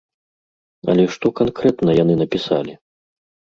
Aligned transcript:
Але 0.93 1.03
што 1.17 1.27
канкрэтна 1.41 1.91
яны 2.03 2.19
напісалі? 2.25 2.73